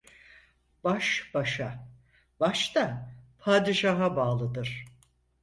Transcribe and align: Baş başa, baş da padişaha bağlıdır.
Baş 0.83 1.31
başa, 1.33 1.87
baş 2.39 2.75
da 2.75 3.13
padişaha 3.39 4.15
bağlıdır. 4.15 4.85